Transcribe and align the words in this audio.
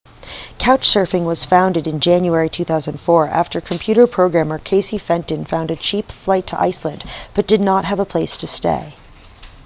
couchsurfing 0.57 1.25
was 1.27 1.45
founded 1.45 1.85
in 1.85 1.99
january 1.99 2.49
2004 2.49 3.27
after 3.27 3.61
computer 3.61 4.07
programmer 4.07 4.57
casey 4.57 4.97
fenton 4.97 5.45
found 5.45 5.69
a 5.69 5.75
cheap 5.75 6.11
flight 6.11 6.47
to 6.47 6.59
iceland 6.59 7.03
but 7.35 7.45
did 7.45 7.61
not 7.61 7.85
have 7.85 7.99
a 7.99 8.03
place 8.05 8.37
to 8.37 8.47
stay 8.47 8.95